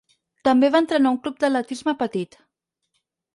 [0.47, 2.39] També va entrenar un club d'atletisme petit.